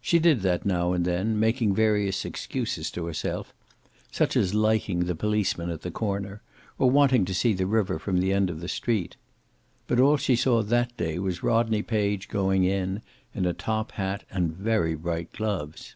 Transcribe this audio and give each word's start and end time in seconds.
She 0.00 0.18
did 0.18 0.40
that 0.40 0.66
now 0.66 0.92
and 0.92 1.04
then, 1.04 1.38
making 1.38 1.72
various 1.72 2.24
excuses 2.24 2.90
to 2.90 3.06
herself, 3.06 3.54
such 4.10 4.36
as 4.36 4.52
liking 4.52 5.04
the 5.04 5.14
policeman 5.14 5.70
at 5.70 5.82
the 5.82 5.90
corner 5.92 6.42
or 6.80 6.90
wanting 6.90 7.24
to 7.26 7.32
see 7.32 7.52
the 7.52 7.64
river 7.64 7.96
from 8.00 8.18
the 8.18 8.32
end 8.32 8.50
of 8.50 8.58
the 8.58 8.66
street. 8.66 9.14
But 9.86 10.00
all 10.00 10.16
she 10.16 10.34
saw 10.34 10.64
that 10.64 10.96
day 10.96 11.20
was 11.20 11.44
Rodney 11.44 11.82
Page 11.82 12.26
going 12.26 12.64
in, 12.64 13.02
in 13.32 13.46
a 13.46 13.52
top 13.52 13.92
hat 13.92 14.24
and 14.32 14.52
very 14.52 14.96
bright 14.96 15.32
gloves. 15.32 15.94